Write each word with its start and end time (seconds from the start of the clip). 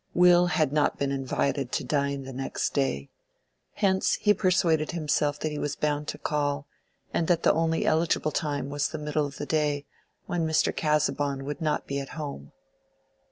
Will 0.15 0.47
had 0.47 0.73
not 0.73 0.97
been 0.97 1.11
invited 1.11 1.71
to 1.73 1.83
dine 1.83 2.23
the 2.23 2.33
next 2.33 2.71
day. 2.73 3.11
Hence 3.73 4.15
he 4.15 4.33
persuaded 4.33 4.93
himself 4.93 5.39
that 5.39 5.51
he 5.51 5.59
was 5.59 5.75
bound 5.75 6.07
to 6.07 6.17
call, 6.17 6.65
and 7.13 7.27
that 7.27 7.43
the 7.43 7.53
only 7.53 7.85
eligible 7.85 8.31
time 8.31 8.69
was 8.71 8.87
the 8.87 8.97
middle 8.97 9.27
of 9.27 9.37
the 9.37 9.45
day, 9.45 9.85
when 10.25 10.47
Mr. 10.47 10.75
Casaubon 10.75 11.45
would 11.45 11.61
not 11.61 11.85
be 11.85 11.99
at 11.99 12.09
home. 12.17 12.51